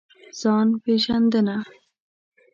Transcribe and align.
ځان 0.41 0.67
پېژندنه. 0.83 1.57